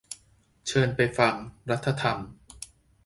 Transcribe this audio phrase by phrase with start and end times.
[0.67, 1.35] เชิญไปฟัง
[1.69, 2.17] รัฐธรรม